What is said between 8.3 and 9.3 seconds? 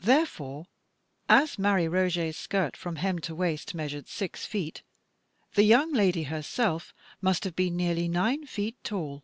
feet tall!